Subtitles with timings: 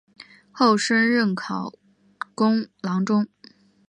[0.51, 1.71] 后升任考
[2.33, 3.27] 功郎中。